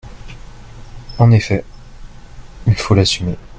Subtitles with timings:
[1.19, 1.63] En effet!
[2.65, 3.35] Il faut l’assumer.